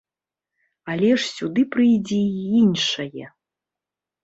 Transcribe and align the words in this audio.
Але 0.93 1.11
ж 1.11 1.21
сюды 1.35 1.61
прыйдзе 1.77 2.19
і 2.31 2.49
іншае. 2.63 3.25